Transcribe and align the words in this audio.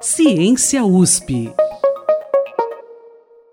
Ciência 0.00 0.84
USP. 0.84 1.50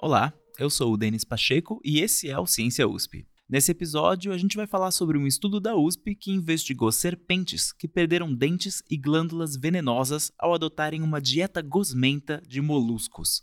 Olá, 0.02 0.34
eu 0.60 0.70
sou 0.70 0.94
o 0.94 0.98
Denis 0.98 1.24
Pacheco 1.24 1.80
e 1.86 2.02
esse 2.02 2.30
é 2.30 2.38
o 2.38 2.46
Ciência 2.46 2.86
USP. 2.86 3.26
Nesse 3.50 3.72
episódio, 3.72 4.34
a 4.34 4.38
gente 4.38 4.58
vai 4.58 4.68
falar 4.68 4.92
sobre 4.92 5.18
um 5.18 5.26
estudo 5.26 5.60
da 5.60 5.76
USP 5.76 6.16
que 6.16 6.32
investigou 6.32 6.92
serpentes 6.92 7.72
que 7.72 7.88
perderam 7.88 8.34
dentes 8.34 8.84
e 8.90 8.98
glândulas 8.98 9.56
venenosas 9.56 10.34
ao 10.38 10.54
adotarem 10.54 11.02
uma 11.02 11.22
dieta 11.22 11.62
gosmenta 11.62 12.42
de 12.46 12.62
moluscos. 12.62 13.42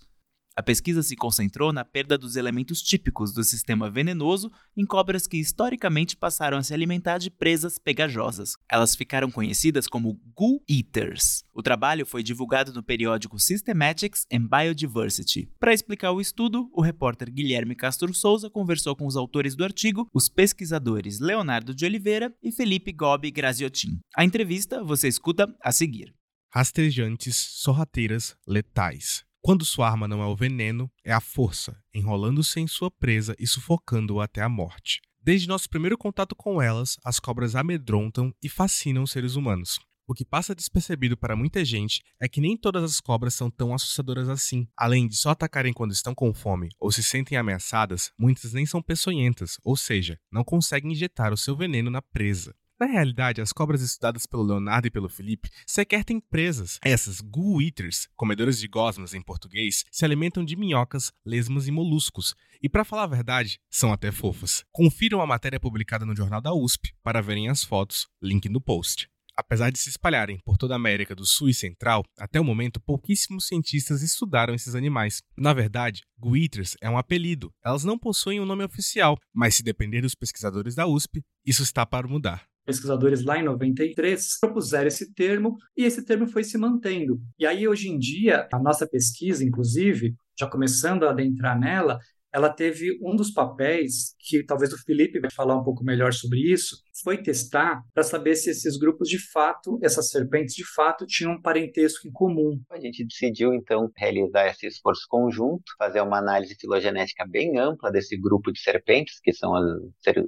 A 0.57 0.63
pesquisa 0.63 1.03
se 1.03 1.17
concentrou 1.17 1.73
na 1.73 1.85
perda 1.85 2.19
dos 2.19 2.37
elementos 2.37 2.83
típicos 2.83 3.33
do 3.33 3.45
sistema 3.45 3.89
venenoso 3.89 4.51
em 4.77 4.85
cobras 4.85 5.27
que 5.27 5.39
historicamente 5.39 6.17
passaram 6.17 6.59
a 6.59 6.63
se 6.63 6.75
alimentar 6.75 7.19
de 7.19 7.31
presas 7.31 7.79
pegajosas. 7.79 8.57
Elas 8.69 8.97
ficaram 8.97 9.31
conhecidas 9.31 9.87
como 9.87 10.21
Goo 10.35 10.63
Eaters. 10.69 11.45
O 11.55 11.63
trabalho 11.63 12.05
foi 12.05 12.23
divulgado 12.23 12.73
no 12.73 12.83
periódico 12.83 13.39
Systematics 13.39 14.27
and 14.33 14.49
Biodiversity. 14.49 15.49
Para 15.59 15.73
explicar 15.73 16.11
o 16.13 16.21
estudo, 16.21 16.69
o 16.73 16.83
repórter 16.83 17.31
Guilherme 17.31 17.75
Castro 17.75 18.13
Souza 18.13 18.51
conversou 18.51 18.97
com 18.97 19.07
os 19.07 19.17
autores 19.17 19.55
do 19.55 19.65
artigo, 19.65 20.09
os 20.13 20.29
pesquisadores 20.29 21.21
Leonardo 21.21 21.75
de 21.75 21.85
Oliveira 21.85 22.35
e 22.43 22.51
Felipe 22.51 22.93
Gobi 22.93 23.31
Graziotin. 23.31 24.01
A 24.17 24.25
entrevista 24.25 24.83
você 24.83 25.07
escuta 25.07 25.55
a 25.63 25.71
seguir. 25.71 26.13
Rastejantes, 26.53 27.37
sorrateiras, 27.37 28.37
letais. 28.47 29.30
Quando 29.43 29.65
sua 29.65 29.89
arma 29.89 30.07
não 30.07 30.23
é 30.23 30.27
o 30.27 30.37
veneno, 30.37 30.91
é 31.03 31.13
a 31.13 31.21
força, 31.21 31.83
enrolando-se 31.95 32.61
em 32.61 32.67
sua 32.67 32.91
presa 32.91 33.35
e 33.39 33.47
sufocando-o 33.47 34.21
até 34.21 34.43
a 34.43 34.49
morte. 34.51 35.01
Desde 35.23 35.49
nosso 35.49 35.69
primeiro 35.69 35.97
contato 35.97 36.37
com 36.37 36.61
elas, 36.61 36.97
as 37.03 37.19
cobras 37.19 37.57
amedrontam 37.57 38.35
e 38.43 38.51
fascinam 38.51 39.03
os 39.03 39.11
seres 39.11 39.37
humanos. 39.37 39.79
O 40.07 40.13
que 40.13 40.25
passa 40.25 40.55
despercebido 40.55 41.17
para 41.17 41.37
muita 41.37 41.65
gente 41.65 42.03
é 42.21 42.29
que 42.29 42.41
nem 42.41 42.57
todas 42.57 42.83
as 42.83 43.01
cobras 43.01 43.33
são 43.33 43.51
tão 43.51 43.73
assustadoras 43.73 44.29
assim. 44.29 44.67
Além 44.77 45.07
de 45.09 45.17
só 45.17 45.31
atacarem 45.31 45.73
quando 45.73 45.93
estão 45.93 46.15
com 46.15 46.35
fome 46.35 46.69
ou 46.79 46.91
se 46.93 47.03
sentem 47.03 47.39
ameaçadas, 47.39 48.11
muitas 48.19 48.53
nem 48.53 48.67
são 48.67 48.83
peçonhentas, 48.83 49.57
ou 49.63 49.77
seja, 49.77 50.19
não 50.31 50.45
conseguem 50.45 50.93
injetar 50.93 51.33
o 51.33 51.37
seu 51.37 51.57
veneno 51.57 51.91
na 51.91 52.03
presa. 52.03 52.55
Na 52.81 52.87
realidade, 52.87 53.43
as 53.43 53.53
cobras 53.53 53.83
estudadas 53.83 54.25
pelo 54.25 54.43
Leonardo 54.43 54.89
e 54.89 54.91
pelo 54.91 55.11
Felipe 55.11 55.51
sequer 55.67 56.03
têm 56.03 56.19
presas. 56.19 56.79
Essas 56.83 57.21
goo 57.21 57.61
eaters, 57.61 58.09
comedoras 58.17 58.59
de 58.59 58.67
gosmas 58.67 59.13
em 59.13 59.21
português, 59.21 59.85
se 59.93 60.03
alimentam 60.03 60.43
de 60.43 60.57
minhocas, 60.57 61.13
lesmas 61.23 61.69
e 61.69 61.71
moluscos. 61.71 62.35
E 62.63 62.71
para 62.71 62.83
falar 62.83 63.03
a 63.03 63.09
verdade, 63.09 63.61
são 63.71 63.93
até 63.93 64.11
fofas. 64.11 64.65
Confiram 64.73 65.21
a 65.21 65.27
matéria 65.27 65.61
publicada 65.61 66.07
no 66.07 66.17
jornal 66.17 66.41
da 66.41 66.55
USP 66.55 66.95
para 67.03 67.21
verem 67.21 67.51
as 67.51 67.63
fotos, 67.63 68.09
link 68.23 68.49
no 68.49 68.63
post. 68.63 69.11
Apesar 69.37 69.71
de 69.71 69.79
se 69.79 69.91
espalharem 69.91 70.39
por 70.43 70.57
toda 70.57 70.75
a 70.75 70.77
América 70.77 71.15
do 71.15 71.27
Sul 71.27 71.51
e 71.51 71.55
Central, 71.55 72.03
até 72.19 72.41
o 72.41 72.45
momento 72.45 72.81
pouquíssimos 72.81 73.47
cientistas 73.47 74.01
estudaram 74.01 74.55
esses 74.55 74.75
animais. 74.75 75.23
Na 75.37 75.53
verdade, 75.53 76.03
Eaters 76.35 76.79
é 76.81 76.89
um 76.89 76.97
apelido. 76.97 77.53
Elas 77.63 77.85
não 77.85 77.99
possuem 77.99 78.41
um 78.41 78.47
nome 78.47 78.65
oficial, 78.65 79.19
mas 79.35 79.55
se 79.55 79.63
depender 79.63 80.01
dos 80.01 80.15
pesquisadores 80.15 80.75
da 80.75 80.87
USP, 80.87 81.23
isso 81.45 81.63
está 81.63 81.85
para 81.85 82.09
mudar 82.09 82.50
pesquisadores 82.71 83.25
lá 83.25 83.39
em 83.39 83.43
93 83.43 84.39
propuseram 84.41 84.87
esse 84.87 85.13
termo 85.13 85.57
e 85.77 85.85
esse 85.85 86.05
termo 86.05 86.27
foi 86.27 86.45
se 86.45 86.57
mantendo. 86.57 87.21
E 87.39 87.45
aí, 87.45 87.67
hoje 87.67 87.89
em 87.89 87.99
dia, 87.99 88.49
a 88.53 88.59
nossa 88.59 88.87
pesquisa, 88.87 89.45
inclusive, 89.45 90.15
já 90.39 90.47
começando 90.47 91.05
a 91.05 91.11
adentrar 91.11 91.59
nela, 91.59 91.99
ela 92.33 92.49
teve 92.49 92.99
um 93.03 93.17
dos 93.17 93.33
papéis, 93.33 94.15
que 94.19 94.45
talvez 94.45 94.73
o 94.73 94.83
Felipe 94.85 95.21
vai 95.21 95.31
falar 95.31 95.57
um 95.57 95.65
pouco 95.65 95.85
melhor 95.85 96.13
sobre 96.13 96.41
isso, 96.41 96.77
foi 97.03 97.23
testar 97.23 97.83
para 97.93 98.03
saber 98.03 98.37
se 98.37 98.51
esses 98.51 98.77
grupos 98.77 99.09
de 99.09 99.19
fato, 99.31 99.79
essas 99.83 100.11
serpentes 100.11 100.55
de 100.55 100.65
fato, 100.65 101.07
tinham 101.07 101.33
um 101.33 101.41
parentesco 101.41 102.07
em 102.07 102.13
comum. 102.13 102.61
A 102.71 102.79
gente 102.79 103.05
decidiu 103.05 103.55
então 103.55 103.91
realizar 103.97 104.47
esse 104.49 104.67
esforço 104.67 105.07
conjunto, 105.09 105.63
fazer 105.79 106.01
uma 106.03 106.19
análise 106.19 106.55
filogenética 106.55 107.27
bem 107.27 107.59
ampla 107.59 107.91
desse 107.91 108.17
grupo 108.17 108.53
de 108.53 108.61
serpentes, 108.61 109.19
que 109.21 109.33
são 109.33 109.53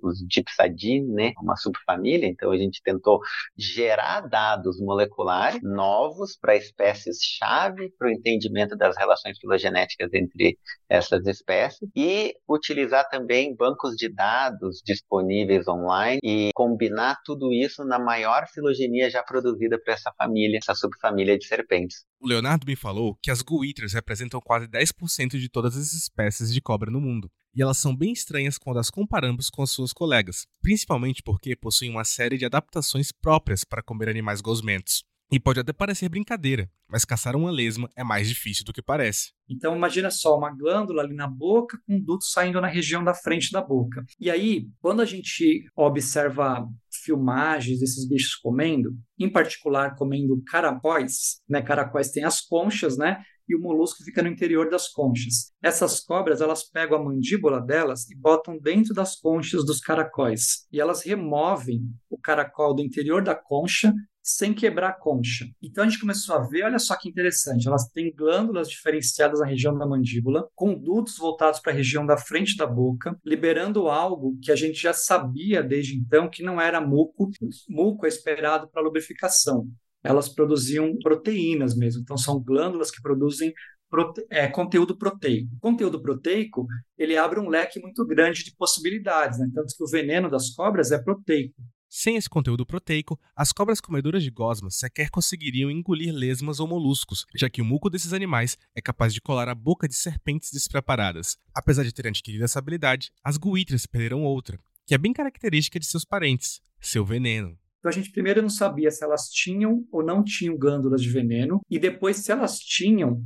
os 0.02 0.18
Dipsadini, 0.26 1.12
né, 1.12 1.32
uma 1.40 1.56
subfamília. 1.56 2.26
Então 2.26 2.50
a 2.50 2.56
gente 2.56 2.80
tentou 2.82 3.20
gerar 3.56 4.22
dados 4.22 4.80
moleculares 4.80 5.60
novos 5.62 6.36
para 6.36 6.56
espécies-chave 6.56 7.92
para 7.98 8.08
o 8.08 8.10
entendimento 8.10 8.76
das 8.76 8.96
relações 8.96 9.38
filogenéticas 9.38 10.12
entre 10.12 10.58
essas 10.88 11.26
espécies 11.26 11.91
e 11.94 12.34
utilizar 12.48 13.08
também 13.08 13.54
bancos 13.54 13.94
de 13.96 14.08
dados 14.08 14.80
disponíveis 14.84 15.66
online 15.68 16.18
e 16.22 16.50
combinar 16.54 17.18
tudo 17.24 17.52
isso 17.52 17.84
na 17.84 17.98
maior 17.98 18.46
filogenia 18.52 19.10
já 19.10 19.22
produzida 19.22 19.80
para 19.82 19.94
essa 19.94 20.12
família, 20.16 20.58
essa 20.58 20.74
subfamília 20.74 21.38
de 21.38 21.46
serpentes. 21.46 22.04
O 22.20 22.26
Leonardo 22.26 22.66
me 22.66 22.76
falou 22.76 23.16
que 23.22 23.30
as 23.30 23.42
Guitras 23.42 23.92
representam 23.92 24.40
quase 24.40 24.66
10% 24.66 25.38
de 25.38 25.48
todas 25.48 25.76
as 25.76 25.92
espécies 25.92 26.52
de 26.52 26.60
cobra 26.60 26.90
no 26.90 27.00
mundo. 27.00 27.30
E 27.54 27.60
elas 27.60 27.76
são 27.76 27.94
bem 27.94 28.12
estranhas 28.12 28.56
quando 28.56 28.78
as 28.78 28.88
comparamos 28.88 29.50
com 29.50 29.62
as 29.62 29.70
suas 29.70 29.92
colegas, 29.92 30.46
principalmente 30.62 31.22
porque 31.22 31.54
possuem 31.54 31.90
uma 31.90 32.04
série 32.04 32.38
de 32.38 32.46
adaptações 32.46 33.12
próprias 33.12 33.62
para 33.62 33.82
comer 33.82 34.08
animais 34.08 34.40
gosmentos. 34.40 35.04
E 35.32 35.40
pode 35.40 35.58
até 35.58 35.72
parecer 35.72 36.10
brincadeira, 36.10 36.70
mas 36.86 37.06
caçar 37.06 37.34
uma 37.34 37.50
lesma 37.50 37.88
é 37.96 38.04
mais 38.04 38.28
difícil 38.28 38.66
do 38.66 38.72
que 38.72 38.82
parece. 38.82 39.32
Então 39.48 39.74
imagina 39.74 40.10
só, 40.10 40.36
uma 40.36 40.54
glândula 40.54 41.02
ali 41.02 41.14
na 41.14 41.26
boca 41.26 41.78
com 41.86 41.94
um 41.94 42.00
duto 42.04 42.26
saindo 42.26 42.60
na 42.60 42.66
região 42.66 43.02
da 43.02 43.14
frente 43.14 43.50
da 43.50 43.62
boca. 43.62 44.04
E 44.20 44.30
aí, 44.30 44.68
quando 44.82 45.00
a 45.00 45.06
gente 45.06 45.64
observa 45.74 46.68
filmagens 47.02 47.80
desses 47.80 48.06
bichos 48.06 48.34
comendo, 48.36 48.94
em 49.18 49.30
particular 49.30 49.96
comendo 49.96 50.42
caracóis, 50.46 51.40
né? 51.48 51.62
Caracóis 51.62 52.10
têm 52.10 52.24
as 52.24 52.42
conchas, 52.42 52.98
né? 52.98 53.22
E 53.48 53.54
o 53.54 53.60
molusco 53.60 54.04
fica 54.04 54.22
no 54.22 54.28
interior 54.28 54.70
das 54.70 54.88
conchas. 54.88 55.52
Essas 55.62 56.00
cobras, 56.00 56.40
elas 56.40 56.64
pegam 56.64 56.98
a 56.98 57.04
mandíbula 57.04 57.60
delas 57.60 58.08
e 58.10 58.16
botam 58.16 58.58
dentro 58.58 58.94
das 58.94 59.16
conchas 59.16 59.64
dos 59.64 59.80
caracóis. 59.80 60.66
E 60.72 60.80
elas 60.80 61.02
removem 61.02 61.82
o 62.08 62.18
caracol 62.18 62.74
do 62.74 62.82
interior 62.82 63.22
da 63.22 63.34
concha 63.34 63.92
sem 64.22 64.54
quebrar 64.54 64.90
a 64.90 64.92
concha. 64.92 65.46
Então 65.60 65.82
a 65.82 65.88
gente 65.88 66.00
começou 66.00 66.36
a 66.36 66.46
ver, 66.46 66.64
olha 66.64 66.78
só 66.78 66.96
que 66.96 67.08
interessante, 67.08 67.66
elas 67.66 67.88
têm 67.88 68.14
glândulas 68.14 68.68
diferenciadas 68.68 69.40
na 69.40 69.46
região 69.46 69.76
da 69.76 69.86
mandíbula, 69.86 70.48
condutos 70.54 71.18
voltados 71.18 71.58
para 71.58 71.72
a 71.72 71.74
região 71.74 72.06
da 72.06 72.16
frente 72.16 72.56
da 72.56 72.66
boca, 72.66 73.18
liberando 73.24 73.88
algo 73.88 74.38
que 74.40 74.52
a 74.52 74.56
gente 74.56 74.80
já 74.80 74.92
sabia 74.92 75.62
desde 75.62 75.96
então 75.96 76.30
que 76.30 76.42
não 76.42 76.60
era 76.60 76.80
muco. 76.80 77.30
Muco 77.68 78.06
é 78.06 78.08
esperado 78.08 78.68
para 78.68 78.82
lubrificação. 78.82 79.68
Elas 80.02 80.28
produziam 80.28 80.96
proteínas 80.98 81.76
mesmo, 81.76 82.02
então 82.02 82.16
são 82.16 82.42
glândulas 82.42 82.90
que 82.90 83.00
produzem 83.00 83.52
Prote... 83.92 84.24
É, 84.30 84.48
conteúdo 84.48 84.96
proteico. 84.96 85.54
O 85.54 85.60
conteúdo 85.60 86.00
proteico 86.00 86.66
ele 86.96 87.14
abre 87.14 87.38
um 87.38 87.50
leque 87.50 87.78
muito 87.78 88.06
grande 88.06 88.42
de 88.42 88.56
possibilidades, 88.56 89.38
né? 89.38 89.46
tanto 89.54 89.76
que 89.76 89.84
o 89.84 89.86
veneno 89.86 90.30
das 90.30 90.48
cobras 90.54 90.90
é 90.92 90.98
proteico. 90.98 91.54
Sem 91.90 92.16
esse 92.16 92.26
conteúdo 92.26 92.64
proteico, 92.64 93.20
as 93.36 93.52
cobras 93.52 93.82
comedoras 93.82 94.22
de 94.22 94.30
gosmas 94.30 94.76
sequer 94.76 95.10
conseguiriam 95.10 95.70
engolir 95.70 96.10
lesmas 96.10 96.58
ou 96.58 96.66
moluscos, 96.66 97.26
já 97.36 97.50
que 97.50 97.60
o 97.60 97.64
muco 97.66 97.90
desses 97.90 98.14
animais 98.14 98.56
é 98.74 98.80
capaz 98.80 99.12
de 99.12 99.20
colar 99.20 99.46
a 99.50 99.54
boca 99.54 99.86
de 99.86 99.94
serpentes 99.94 100.50
despreparadas. 100.50 101.36
Apesar 101.54 101.82
de 101.82 101.92
terem 101.92 102.08
adquirido 102.08 102.44
essa 102.44 102.58
habilidade, 102.58 103.12
as 103.22 103.36
guítras 103.36 103.84
perderam 103.84 104.24
outra, 104.24 104.58
que 104.86 104.94
é 104.94 104.98
bem 104.98 105.12
característica 105.12 105.78
de 105.78 105.84
seus 105.84 106.02
parentes, 106.02 106.62
seu 106.80 107.04
veneno. 107.04 107.58
Então 107.82 107.90
a 107.90 107.92
gente 107.92 108.12
primeiro 108.12 108.40
não 108.40 108.48
sabia 108.48 108.92
se 108.92 109.02
elas 109.02 109.28
tinham 109.28 109.84
ou 109.90 110.04
não 110.04 110.22
tinham 110.22 110.56
glândulas 110.56 111.02
de 111.02 111.08
veneno, 111.08 111.60
e 111.68 111.80
depois 111.80 112.18
se 112.18 112.30
elas 112.30 112.60
tinham, 112.60 113.20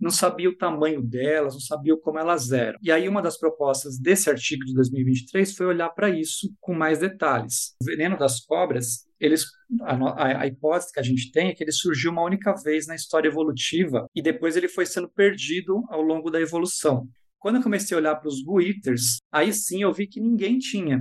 não 0.00 0.10
sabia 0.10 0.48
o 0.48 0.56
tamanho 0.56 1.00
delas, 1.00 1.54
não 1.54 1.60
sabia 1.60 1.96
como 1.96 2.18
elas 2.18 2.50
eram. 2.50 2.76
E 2.82 2.90
aí, 2.90 3.08
uma 3.08 3.22
das 3.22 3.38
propostas 3.38 4.00
desse 4.00 4.28
artigo 4.28 4.64
de 4.64 4.74
2023 4.74 5.54
foi 5.54 5.66
olhar 5.66 5.90
para 5.90 6.10
isso 6.10 6.52
com 6.58 6.74
mais 6.74 6.98
detalhes. 6.98 7.76
O 7.80 7.84
veneno 7.84 8.18
das 8.18 8.40
cobras, 8.40 9.04
eles, 9.20 9.44
a, 9.82 10.40
a, 10.40 10.46
hipótese 10.46 10.92
que 10.92 10.98
a 10.98 11.04
gente 11.04 11.30
tem 11.30 11.48
é 11.48 11.54
que 11.54 11.62
ele 11.62 11.70
surgiu 11.70 12.10
uma 12.10 12.24
única 12.24 12.52
vez 12.64 12.88
na 12.88 12.96
história 12.96 13.28
evolutiva 13.28 14.06
e 14.12 14.20
depois 14.20 14.56
ele 14.56 14.68
foi 14.68 14.86
sendo 14.86 15.08
perdido 15.08 15.84
ao 15.88 16.02
longo 16.02 16.30
da 16.30 16.40
evolução. 16.40 17.06
Quando 17.38 17.56
eu 17.56 17.62
comecei 17.62 17.94
a 17.94 18.00
olhar 18.00 18.16
para 18.16 18.28
os 18.28 18.42
Guiters, 18.42 19.18
aí 19.30 19.52
sim 19.52 19.82
eu 19.82 19.92
vi 19.92 20.08
que 20.08 20.20
ninguém 20.20 20.58
tinha. 20.58 21.00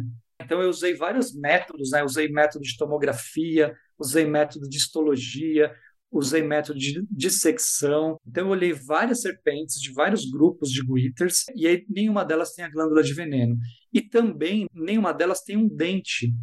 Então 0.49 0.63
eu 0.63 0.69
usei 0.69 0.95
vários 0.95 1.31
métodos, 1.31 1.91
né? 1.91 2.03
usei 2.03 2.27
método 2.27 2.63
de 2.63 2.75
tomografia, 2.75 3.71
usei 3.99 4.25
método 4.25 4.67
de 4.67 4.77
histologia, 4.77 5.71
usei 6.11 6.41
método 6.41 6.79
de 6.79 7.05
dissecção. 7.11 8.19
Então, 8.25 8.45
eu 8.45 8.49
olhei 8.49 8.73
várias 8.73 9.21
serpentes 9.21 9.79
de 9.79 9.93
vários 9.93 10.25
grupos 10.25 10.71
de 10.71 10.81
guiters 10.83 11.43
e 11.55 11.67
aí 11.67 11.85
nenhuma 11.87 12.25
delas 12.25 12.53
tem 12.53 12.65
a 12.65 12.69
glândula 12.69 13.03
de 13.03 13.13
veneno. 13.13 13.59
E 13.93 14.01
também 14.01 14.65
nenhuma 14.73 15.13
delas 15.13 15.43
tem 15.43 15.55
um 15.55 15.67
dente 15.67 16.33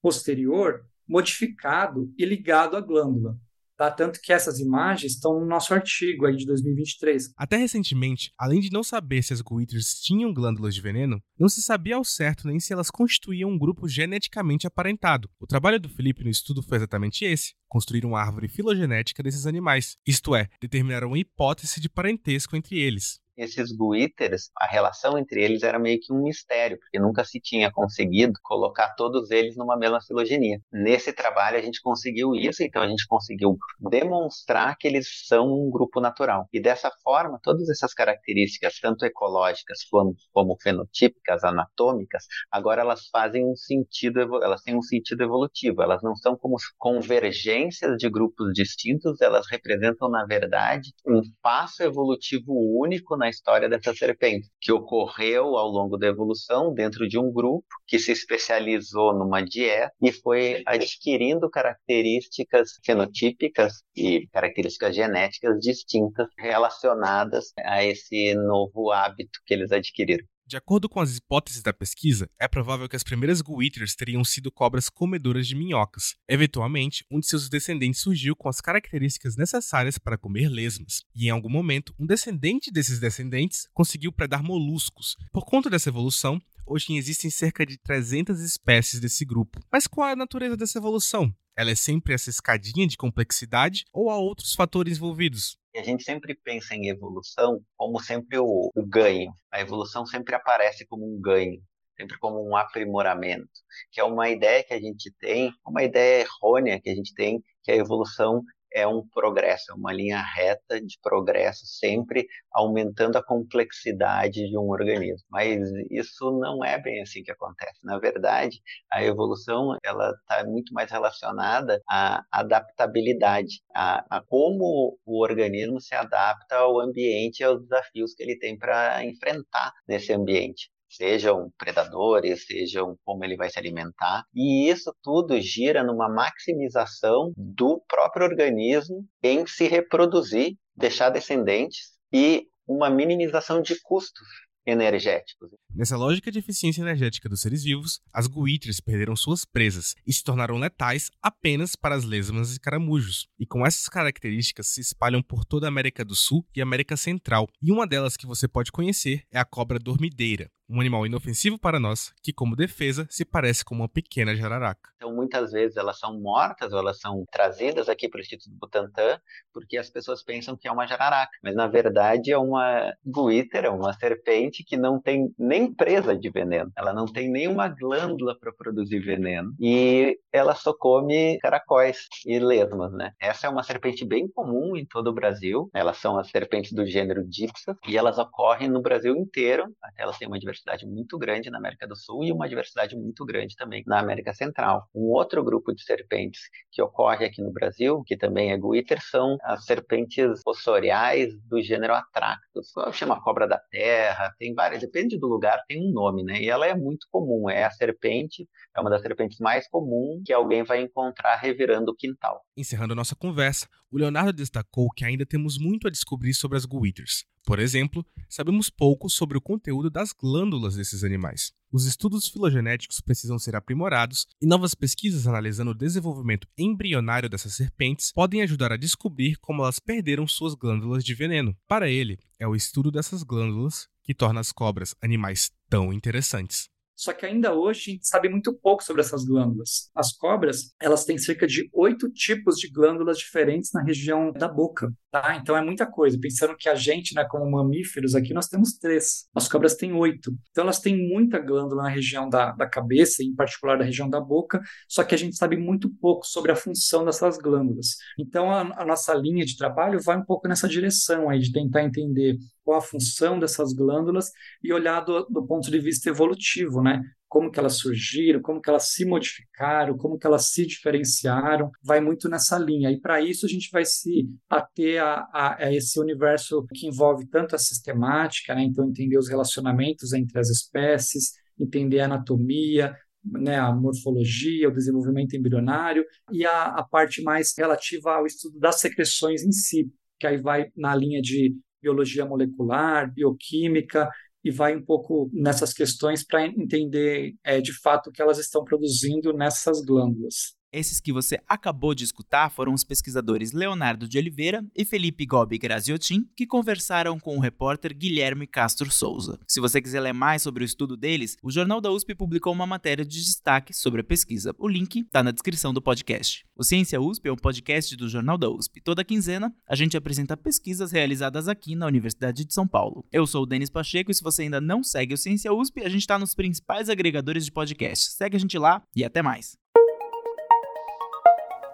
posterior 0.00 0.86
modificado 1.08 2.08
e 2.16 2.24
ligado 2.24 2.76
à 2.76 2.80
glândula. 2.80 3.36
Tá? 3.76 3.90
Tanto 3.90 4.20
que 4.22 4.32
essas 4.32 4.58
imagens 4.58 5.12
estão 5.12 5.38
no 5.38 5.46
nosso 5.46 5.74
artigo 5.74 6.26
aí 6.26 6.34
de 6.34 6.46
2023. 6.46 7.32
Até 7.36 7.56
recentemente, 7.56 8.32
além 8.38 8.60
de 8.60 8.72
não 8.72 8.82
saber 8.82 9.22
se 9.22 9.32
as 9.32 9.40
goitres 9.40 10.00
tinham 10.00 10.32
glândulas 10.32 10.74
de 10.74 10.80
veneno, 10.80 11.22
não 11.38 11.48
se 11.48 11.62
sabia 11.62 11.96
ao 11.96 12.04
certo 12.04 12.46
nem 12.46 12.58
se 12.58 12.72
elas 12.72 12.90
constituíam 12.90 13.50
um 13.50 13.58
grupo 13.58 13.86
geneticamente 13.86 14.66
aparentado. 14.66 15.28
O 15.38 15.46
trabalho 15.46 15.78
do 15.78 15.88
Felipe 15.88 16.24
no 16.24 16.30
estudo 16.30 16.62
foi 16.62 16.78
exatamente 16.78 17.24
esse: 17.24 17.54
construir 17.68 18.06
uma 18.06 18.20
árvore 18.20 18.48
filogenética 18.48 19.22
desses 19.22 19.46
animais, 19.46 19.96
isto 20.06 20.34
é, 20.34 20.48
determinar 20.60 21.04
uma 21.04 21.18
hipótese 21.18 21.80
de 21.80 21.88
parentesco 21.88 22.56
entre 22.56 22.78
eles 22.78 23.20
esses 23.36 23.70
guíters, 23.72 24.50
a 24.56 24.66
relação 24.66 25.18
entre 25.18 25.42
eles 25.42 25.62
era 25.62 25.78
meio 25.78 25.98
que 26.00 26.12
um 26.12 26.22
mistério, 26.22 26.78
porque 26.78 26.98
nunca 26.98 27.24
se 27.24 27.40
tinha 27.40 27.70
conseguido 27.70 28.34
colocar 28.42 28.94
todos 28.94 29.30
eles 29.30 29.56
numa 29.56 29.76
mesma 29.76 30.00
filogenia. 30.00 30.58
Nesse 30.72 31.12
trabalho 31.12 31.58
a 31.58 31.62
gente 31.62 31.80
conseguiu 31.80 32.34
isso, 32.34 32.62
então 32.62 32.82
a 32.82 32.88
gente 32.88 33.06
conseguiu 33.06 33.56
demonstrar 33.90 34.76
que 34.78 34.86
eles 34.86 35.06
são 35.26 35.46
um 35.46 35.70
grupo 35.70 36.00
natural. 36.00 36.48
E 36.52 36.60
dessa 36.60 36.90
forma, 37.02 37.38
todas 37.42 37.68
essas 37.68 37.92
características, 37.92 38.78
tanto 38.80 39.04
ecológicas 39.04 39.84
como, 39.90 40.14
como 40.32 40.56
fenotípicas, 40.62 41.44
anatômicas, 41.44 42.24
agora 42.50 42.82
elas 42.82 43.08
fazem 43.08 43.44
um 43.44 43.56
sentido, 43.56 44.20
elas 44.42 44.62
têm 44.62 44.76
um 44.76 44.82
sentido 44.82 45.22
evolutivo. 45.22 45.82
Elas 45.82 46.02
não 46.02 46.14
são 46.16 46.36
como 46.36 46.56
convergências 46.78 47.96
de 47.96 48.08
grupos 48.08 48.52
distintos, 48.52 49.20
elas 49.20 49.46
representam 49.50 50.08
na 50.08 50.24
verdade 50.24 50.92
um 51.06 51.20
passo 51.42 51.82
evolutivo 51.82 52.52
único 52.80 53.16
na 53.16 53.25
na 53.26 53.30
história 53.30 53.68
dessa 53.68 53.92
serpente, 53.92 54.48
que 54.60 54.70
ocorreu 54.70 55.56
ao 55.56 55.68
longo 55.68 55.96
da 55.96 56.06
evolução 56.06 56.72
dentro 56.72 57.08
de 57.08 57.18
um 57.18 57.32
grupo 57.32 57.66
que 57.86 57.98
se 57.98 58.12
especializou 58.12 59.12
numa 59.12 59.42
dieta 59.42 59.92
e 60.00 60.12
foi 60.12 60.62
adquirindo 60.64 61.50
características 61.50 62.78
fenotípicas 62.84 63.82
e 63.96 64.28
características 64.28 64.94
genéticas 64.94 65.58
distintas 65.58 66.28
relacionadas 66.38 67.52
a 67.64 67.84
esse 67.84 68.34
novo 68.34 68.92
hábito 68.92 69.40
que 69.44 69.54
eles 69.54 69.72
adquiriram. 69.72 70.24
De 70.48 70.56
acordo 70.56 70.88
com 70.88 71.00
as 71.00 71.16
hipóteses 71.16 71.60
da 71.60 71.72
pesquisa, 71.72 72.30
é 72.38 72.46
provável 72.46 72.88
que 72.88 72.94
as 72.94 73.02
primeiras 73.02 73.42
Guiters 73.42 73.96
teriam 73.96 74.22
sido 74.22 74.52
cobras 74.52 74.88
comedoras 74.88 75.44
de 75.44 75.56
minhocas. 75.56 76.14
Eventualmente, 76.28 77.04
um 77.10 77.18
de 77.18 77.26
seus 77.26 77.48
descendentes 77.48 78.00
surgiu 78.00 78.36
com 78.36 78.48
as 78.48 78.60
características 78.60 79.36
necessárias 79.36 79.98
para 79.98 80.16
comer 80.16 80.48
lesmas, 80.48 81.02
e 81.12 81.26
em 81.26 81.30
algum 81.30 81.50
momento, 81.50 81.92
um 81.98 82.06
descendente 82.06 82.70
desses 82.70 83.00
descendentes 83.00 83.66
conseguiu 83.74 84.12
predar 84.12 84.40
moluscos. 84.40 85.16
Por 85.32 85.44
conta 85.44 85.68
dessa 85.68 85.88
evolução, 85.88 86.40
hoje 86.64 86.94
existem 86.94 87.28
cerca 87.28 87.66
de 87.66 87.76
300 87.76 88.40
espécies 88.40 89.00
desse 89.00 89.24
grupo. 89.24 89.58
Mas 89.72 89.88
qual 89.88 90.08
é 90.08 90.12
a 90.12 90.16
natureza 90.16 90.56
dessa 90.56 90.78
evolução? 90.78 91.34
Ela 91.56 91.72
é 91.72 91.74
sempre 91.74 92.14
essa 92.14 92.30
escadinha 92.30 92.86
de 92.86 92.96
complexidade 92.96 93.84
ou 93.92 94.10
há 94.10 94.16
outros 94.16 94.54
fatores 94.54 94.98
envolvidos? 94.98 95.58
A 95.78 95.82
gente 95.82 96.02
sempre 96.04 96.34
pensa 96.34 96.74
em 96.74 96.88
evolução 96.88 97.60
como 97.76 98.00
sempre 98.00 98.38
o, 98.38 98.70
o 98.74 98.86
ganho. 98.86 99.32
A 99.50 99.60
evolução 99.60 100.06
sempre 100.06 100.34
aparece 100.34 100.86
como 100.86 101.04
um 101.06 101.20
ganho 101.20 101.60
sempre 101.96 102.18
como 102.18 102.46
um 102.46 102.54
aprimoramento, 102.54 103.48
que 103.90 104.00
é 104.00 104.04
uma 104.04 104.28
ideia 104.28 104.62
que 104.62 104.74
a 104.74 104.80
gente 104.80 105.10
tem, 105.18 105.52
uma 105.66 105.82
ideia 105.82 106.24
errônea 106.24 106.80
que 106.80 106.90
a 106.90 106.94
gente 106.94 107.14
tem, 107.14 107.42
que 107.62 107.72
a 107.72 107.76
evolução 107.76 108.42
é 108.76 108.86
um 108.86 109.02
progresso, 109.08 109.72
é 109.72 109.74
uma 109.74 109.90
linha 109.90 110.20
reta 110.20 110.78
de 110.78 110.98
progresso, 111.02 111.64
sempre 111.64 112.28
aumentando 112.52 113.16
a 113.16 113.24
complexidade 113.24 114.46
de 114.46 114.58
um 114.58 114.68
organismo. 114.68 115.26
Mas 115.30 115.62
isso 115.90 116.30
não 116.38 116.62
é 116.62 116.78
bem 116.78 117.00
assim 117.00 117.22
que 117.22 117.30
acontece. 117.30 117.78
Na 117.82 117.98
verdade, 117.98 118.60
a 118.92 119.02
evolução 119.02 119.78
ela 119.82 120.10
está 120.10 120.44
muito 120.44 120.74
mais 120.74 120.90
relacionada 120.90 121.80
à 121.88 122.22
adaptabilidade, 122.30 123.62
a, 123.74 124.04
a 124.18 124.22
como 124.22 124.98
o 125.06 125.22
organismo 125.22 125.80
se 125.80 125.94
adapta 125.94 126.56
ao 126.56 126.78
ambiente 126.78 127.40
e 127.40 127.44
aos 127.44 127.62
desafios 127.62 128.14
que 128.14 128.22
ele 128.22 128.38
tem 128.38 128.58
para 128.58 129.02
enfrentar 129.06 129.72
nesse 129.88 130.12
ambiente 130.12 130.70
sejam 130.88 131.50
predadores, 131.58 132.46
sejam 132.46 132.96
como 133.04 133.24
ele 133.24 133.36
vai 133.36 133.50
se 133.50 133.58
alimentar. 133.58 134.24
E 134.34 134.68
isso 134.70 134.94
tudo 135.02 135.40
gira 135.40 135.82
numa 135.82 136.08
maximização 136.08 137.32
do 137.36 137.82
próprio 137.88 138.26
organismo 138.26 139.04
em 139.22 139.46
se 139.46 139.66
reproduzir, 139.66 140.54
deixar 140.76 141.10
descendentes 141.10 141.92
e 142.12 142.46
uma 142.66 142.90
minimização 142.90 143.62
de 143.62 143.80
custos 143.82 144.26
energéticos. 144.66 145.48
Nessa 145.72 145.96
lógica 145.96 146.30
de 146.32 146.40
eficiência 146.40 146.80
energética 146.80 147.28
dos 147.28 147.40
seres 147.40 147.62
vivos, 147.62 148.00
as 148.12 148.26
guítres 148.26 148.80
perderam 148.80 149.14
suas 149.14 149.44
presas 149.44 149.94
e 150.06 150.12
se 150.12 150.24
tornaram 150.24 150.58
letais 150.58 151.10
apenas 151.22 151.76
para 151.76 151.94
as 151.94 152.04
lesmas 152.04 152.56
e 152.56 152.60
caramujos. 152.60 153.28
E 153.38 153.46
com 153.46 153.64
essas 153.64 153.88
características 153.88 154.68
se 154.68 154.80
espalham 154.80 155.22
por 155.22 155.44
toda 155.44 155.66
a 155.66 155.68
América 155.68 156.04
do 156.04 156.16
Sul 156.16 156.44
e 156.54 156.60
América 156.60 156.96
Central. 156.96 157.46
E 157.62 157.70
uma 157.70 157.86
delas 157.86 158.16
que 158.16 158.26
você 158.26 158.48
pode 158.48 158.72
conhecer 158.72 159.22
é 159.30 159.38
a 159.38 159.44
cobra 159.44 159.78
dormideira, 159.78 160.50
um 160.68 160.80
animal 160.80 161.06
inofensivo 161.06 161.58
para 161.58 161.78
nós, 161.78 162.12
que, 162.22 162.32
como 162.32 162.56
defesa, 162.56 163.06
se 163.08 163.24
parece 163.24 163.64
com 163.64 163.74
uma 163.74 163.88
pequena 163.88 164.34
jararaca. 164.34 164.90
Então, 164.96 165.14
muitas 165.14 165.52
vezes 165.52 165.76
elas 165.76 165.98
são 165.98 166.20
mortas 166.20 166.72
ou 166.72 166.78
elas 166.78 166.98
são 166.98 167.24
trazidas 167.30 167.88
aqui 167.88 168.08
para 168.08 168.18
o 168.18 168.20
Instituto 168.20 168.56
Butantan 168.58 169.20
porque 169.52 169.78
as 169.78 169.88
pessoas 169.88 170.22
pensam 170.22 170.56
que 170.56 170.68
é 170.68 170.72
uma 170.72 170.86
jararaca, 170.86 171.30
mas 171.42 171.54
na 171.54 171.66
verdade 171.66 172.30
é 172.30 172.38
uma 172.38 172.92
guítera, 173.04 173.72
uma 173.72 173.92
serpente 173.94 174.64
que 174.64 174.76
não 174.76 175.00
tem 175.00 175.32
nem 175.38 175.72
presa 175.72 176.16
de 176.16 176.30
veneno, 176.30 176.70
ela 176.76 176.92
não 176.92 177.06
tem 177.06 177.30
nenhuma 177.30 177.68
glândula 177.68 178.36
para 178.38 178.52
produzir 178.52 179.00
veneno. 179.00 179.54
E 179.58 180.18
ela 180.32 180.54
só 180.54 180.74
come 180.74 181.38
caracóis 181.38 182.06
e 182.26 182.38
lesmas, 182.38 182.92
né? 182.92 183.12
Essa 183.20 183.46
é 183.46 183.50
uma 183.50 183.62
serpente 183.62 184.04
bem 184.04 184.28
comum 184.28 184.76
em 184.76 184.84
todo 184.84 185.08
o 185.08 185.14
Brasil, 185.14 185.70
elas 185.72 185.96
são 185.98 186.18
as 186.18 186.28
serpentes 186.30 186.72
do 186.72 186.84
gênero 186.84 187.26
Dipsas 187.26 187.76
e 187.86 187.96
elas 187.96 188.18
ocorrem 188.18 188.68
no 188.68 188.82
Brasil 188.82 189.16
inteiro, 189.16 189.64
elas 189.96 190.18
têm 190.18 190.28
uma 190.28 190.38
diversidade 190.38 190.55
diversidade 190.56 190.86
muito 190.86 191.18
grande 191.18 191.50
na 191.50 191.58
América 191.58 191.86
do 191.86 191.94
Sul 191.94 192.24
e 192.24 192.32
uma 192.32 192.48
diversidade 192.48 192.96
muito 192.96 193.24
grande 193.24 193.54
também 193.54 193.82
na 193.86 194.00
América 194.00 194.32
Central. 194.32 194.88
Um 194.94 195.12
outro 195.12 195.44
grupo 195.44 195.74
de 195.74 195.82
serpentes 195.82 196.40
que 196.72 196.82
ocorre 196.82 197.26
aqui 197.26 197.42
no 197.42 197.52
Brasil, 197.52 198.02
que 198.04 198.16
também 198.16 198.52
é 198.52 198.58
guíter, 198.58 199.00
são 199.02 199.36
as 199.42 199.64
serpentes 199.64 200.40
fossoriais 200.42 201.34
do 201.48 201.60
gênero 201.62 201.94
Atractus. 201.94 202.72
Chama 202.92 203.22
cobra 203.22 203.46
da 203.46 203.58
terra, 203.58 204.34
tem 204.38 204.54
várias, 204.54 204.80
depende 204.80 205.18
do 205.18 205.26
lugar, 205.26 205.62
tem 205.68 205.80
um 205.80 205.92
nome, 205.92 206.24
né? 206.24 206.40
E 206.40 206.48
ela 206.48 206.66
é 206.66 206.74
muito 206.74 207.06
comum, 207.10 207.48
é 207.50 207.64
a 207.64 207.70
serpente, 207.70 208.48
é 208.74 208.80
uma 208.80 208.90
das 208.90 209.02
serpentes 209.02 209.38
mais 209.38 209.68
comuns 209.68 210.22
que 210.24 210.32
alguém 210.32 210.64
vai 210.64 210.80
encontrar 210.80 211.36
revirando 211.36 211.92
o 211.92 211.94
quintal. 211.94 212.42
Encerrando 212.56 212.94
nossa 212.94 213.14
conversa, 213.14 213.68
o 213.96 213.98
Leonardo 213.98 214.34
destacou 214.34 214.90
que 214.90 215.06
ainda 215.06 215.24
temos 215.24 215.56
muito 215.56 215.88
a 215.88 215.90
descobrir 215.90 216.34
sobre 216.34 216.58
as 216.58 216.66
guíters. 216.66 217.24
Por 217.46 217.58
exemplo, 217.58 218.04
sabemos 218.28 218.68
pouco 218.68 219.08
sobre 219.08 219.38
o 219.38 219.40
conteúdo 219.40 219.88
das 219.88 220.12
glândulas 220.12 220.76
desses 220.76 221.02
animais. 221.02 221.50
Os 221.72 221.86
estudos 221.86 222.28
filogenéticos 222.28 223.00
precisam 223.00 223.38
ser 223.38 223.56
aprimorados 223.56 224.26
e 224.38 224.46
novas 224.46 224.74
pesquisas 224.74 225.26
analisando 225.26 225.70
o 225.70 225.74
desenvolvimento 225.74 226.46
embrionário 226.58 227.30
dessas 227.30 227.54
serpentes 227.54 228.12
podem 228.12 228.42
ajudar 228.42 228.70
a 228.70 228.76
descobrir 228.76 229.38
como 229.38 229.62
elas 229.62 229.78
perderam 229.78 230.28
suas 230.28 230.52
glândulas 230.52 231.02
de 231.02 231.14
veneno. 231.14 231.56
Para 231.66 231.88
ele, 231.88 232.18
é 232.38 232.46
o 232.46 232.54
estudo 232.54 232.90
dessas 232.90 233.22
glândulas 233.22 233.88
que 234.04 234.14
torna 234.14 234.40
as 234.40 234.52
cobras 234.52 234.94
animais 235.00 235.50
tão 235.70 235.90
interessantes. 235.90 236.68
Só 236.96 237.12
que 237.12 237.26
ainda 237.26 237.52
hoje 237.52 237.90
a 237.90 237.92
gente 237.92 238.08
sabe 238.08 238.28
muito 238.28 238.54
pouco 238.54 238.82
sobre 238.82 239.02
essas 239.02 239.24
glândulas. 239.24 239.90
As 239.94 240.12
cobras, 240.16 240.72
elas 240.80 241.04
têm 241.04 241.18
cerca 241.18 241.46
de 241.46 241.68
oito 241.72 242.10
tipos 242.10 242.56
de 242.56 242.68
glândulas 242.70 243.18
diferentes 243.18 243.70
na 243.72 243.82
região 243.82 244.32
da 244.32 244.48
boca. 244.48 244.90
Tá? 245.10 245.36
Então 245.36 245.56
é 245.56 245.62
muita 245.62 245.86
coisa. 245.86 246.18
Pensando 246.20 246.56
que 246.56 246.68
a 246.68 246.74
gente, 246.74 247.14
né, 247.14 247.24
como 247.24 247.50
mamíferos 247.50 248.14
aqui, 248.14 248.32
nós 248.32 248.48
temos 248.48 248.78
três. 248.78 249.28
As 249.34 249.46
cobras 249.48 249.74
têm 249.74 249.92
oito. 249.92 250.34
Então 250.50 250.64
elas 250.64 250.80
têm 250.80 250.96
muita 250.96 251.38
glândula 251.38 251.84
na 251.84 251.88
região 251.88 252.28
da, 252.28 252.52
da 252.52 252.66
cabeça, 252.66 253.22
em 253.22 253.34
particular 253.34 253.76
da 253.78 253.84
região 253.84 254.08
da 254.08 254.20
boca, 254.20 254.60
só 254.88 255.04
que 255.04 255.14
a 255.14 255.18
gente 255.18 255.36
sabe 255.36 255.56
muito 255.56 255.90
pouco 256.00 256.26
sobre 256.26 256.50
a 256.50 256.56
função 256.56 257.04
dessas 257.04 257.36
glândulas. 257.38 257.96
Então 258.18 258.50
a, 258.50 258.60
a 258.82 258.84
nossa 258.84 259.12
linha 259.14 259.44
de 259.44 259.56
trabalho 259.56 260.00
vai 260.02 260.16
um 260.16 260.24
pouco 260.24 260.48
nessa 260.48 260.68
direção 260.68 261.28
aí, 261.28 261.40
de 261.40 261.52
tentar 261.52 261.82
entender 261.82 262.36
qual 262.66 262.78
a 262.78 262.82
função 262.82 263.38
dessas 263.38 263.72
glândulas 263.72 264.30
e 264.62 264.72
olhar 264.72 265.00
do, 265.00 265.24
do 265.26 265.46
ponto 265.46 265.70
de 265.70 265.78
vista 265.78 266.10
evolutivo, 266.10 266.82
né? 266.86 267.02
como 267.28 267.50
que 267.50 267.58
elas 267.58 267.74
surgiram, 267.78 268.40
como 268.40 268.60
que 268.60 268.70
elas 268.70 268.92
se 268.92 269.04
modificaram, 269.04 269.96
como 269.96 270.18
que 270.18 270.26
elas 270.26 270.46
se 270.52 270.64
diferenciaram, 270.64 271.70
vai 271.82 272.00
muito 272.00 272.28
nessa 272.28 272.58
linha. 272.58 272.90
E 272.90 273.00
para 273.00 273.20
isso 273.20 273.44
a 273.44 273.48
gente 273.48 273.68
vai 273.70 273.84
se 273.84 274.28
ater 274.48 275.02
a, 275.02 275.28
a, 275.32 275.64
a, 275.64 275.74
esse 275.74 276.00
universo 276.00 276.64
que 276.72 276.86
envolve 276.86 277.26
tanto 277.26 277.54
a 277.54 277.58
sistemática, 277.58 278.54
né? 278.54 278.62
então 278.62 278.88
entender 278.88 279.18
os 279.18 279.28
relacionamentos 279.28 280.12
entre 280.12 280.38
as 280.38 280.48
espécies, 280.48 281.32
entender 281.58 282.00
a 282.00 282.04
anatomia, 282.06 282.96
né, 283.24 283.58
a 283.58 283.72
morfologia, 283.72 284.68
o 284.68 284.72
desenvolvimento 284.72 285.34
embrionário 285.34 286.04
e 286.32 286.46
a, 286.46 286.66
a 286.66 286.84
parte 286.84 287.22
mais 287.22 287.52
relativa 287.58 288.14
ao 288.14 288.24
estudo 288.24 288.58
das 288.58 288.78
secreções 288.78 289.42
em 289.42 289.50
si, 289.50 289.90
que 290.18 290.28
aí 290.28 290.36
vai 290.36 290.70
na 290.76 290.94
linha 290.94 291.20
de 291.20 291.56
biologia 291.82 292.24
molecular, 292.24 293.12
bioquímica 293.12 294.08
e 294.46 294.50
vai 294.52 294.76
um 294.76 294.82
pouco 294.82 295.28
nessas 295.32 295.72
questões 295.72 296.24
para 296.24 296.46
entender 296.46 297.34
é, 297.42 297.60
de 297.60 297.72
fato 297.80 298.10
o 298.10 298.12
que 298.12 298.22
elas 298.22 298.38
estão 298.38 298.62
produzindo 298.62 299.32
nessas 299.32 299.80
glândulas. 299.84 300.54
Esses 300.76 301.00
que 301.00 301.10
você 301.10 301.40
acabou 301.48 301.94
de 301.94 302.04
escutar 302.04 302.50
foram 302.50 302.74
os 302.74 302.84
pesquisadores 302.84 303.52
Leonardo 303.52 304.06
de 304.06 304.18
Oliveira 304.18 304.62
e 304.76 304.84
Felipe 304.84 305.24
Gobi 305.24 305.56
Graziotin, 305.56 306.28
que 306.36 306.46
conversaram 306.46 307.18
com 307.18 307.34
o 307.34 307.40
repórter 307.40 307.96
Guilherme 307.96 308.46
Castro 308.46 308.92
Souza. 308.92 309.40
Se 309.48 309.58
você 309.58 309.80
quiser 309.80 310.00
ler 310.00 310.12
mais 310.12 310.42
sobre 310.42 310.62
o 310.62 310.66
estudo 310.66 310.94
deles, 310.94 311.38
o 311.42 311.50
Jornal 311.50 311.80
da 311.80 311.90
USP 311.90 312.14
publicou 312.14 312.52
uma 312.52 312.66
matéria 312.66 313.06
de 313.06 313.24
destaque 313.24 313.72
sobre 313.72 314.02
a 314.02 314.04
pesquisa. 314.04 314.54
O 314.58 314.68
link 314.68 315.00
está 315.00 315.22
na 315.22 315.30
descrição 315.30 315.72
do 315.72 315.80
podcast. 315.80 316.44
O 316.54 316.62
Ciência 316.62 317.00
USP 317.00 317.26
é 317.28 317.32
um 317.32 317.36
podcast 317.36 317.96
do 317.96 318.06
Jornal 318.06 318.36
da 318.36 318.50
USP. 318.50 318.82
Toda 318.82 319.02
quinzena, 319.02 319.54
a 319.66 319.74
gente 319.74 319.96
apresenta 319.96 320.36
pesquisas 320.36 320.92
realizadas 320.92 321.48
aqui 321.48 321.74
na 321.74 321.86
Universidade 321.86 322.44
de 322.44 322.52
São 322.52 322.68
Paulo. 322.68 323.02
Eu 323.10 323.26
sou 323.26 323.44
o 323.44 323.46
Denis 323.46 323.70
Pacheco 323.70 324.10
e 324.10 324.14
se 324.14 324.22
você 324.22 324.42
ainda 324.42 324.60
não 324.60 324.84
segue 324.84 325.14
o 325.14 325.18
Ciência 325.18 325.54
USP, 325.54 325.80
a 325.80 325.88
gente 325.88 326.02
está 326.02 326.18
nos 326.18 326.34
principais 326.34 326.90
agregadores 326.90 327.46
de 327.46 327.50
podcast. 327.50 328.12
Segue 328.12 328.36
a 328.36 328.40
gente 328.40 328.58
lá 328.58 328.82
e 328.94 329.02
até 329.02 329.22
mais. 329.22 329.56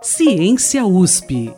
Ciência 0.02 0.84
USP. 0.84 1.54